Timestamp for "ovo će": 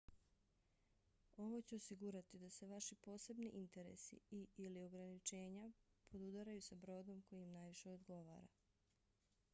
1.43-1.75